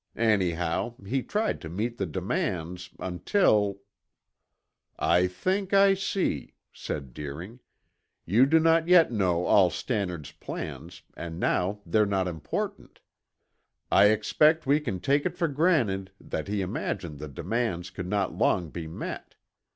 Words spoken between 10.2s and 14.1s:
plans and now they're not important. I